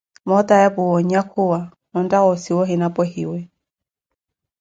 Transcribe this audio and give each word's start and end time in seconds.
mootaya 0.27 0.69
puwa 0.73 0.91
onyakhuwa, 0.99 1.59
ontta 1.97 2.17
woosiwa 2.25 2.59
ohina 2.63 2.87
pwehiwe. 2.95 3.39